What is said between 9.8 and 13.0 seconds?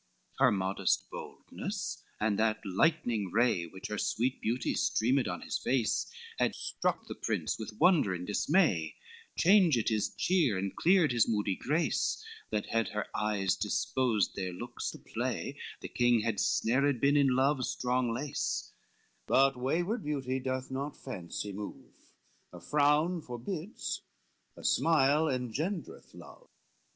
his cheer, and cleared his moody grace, That had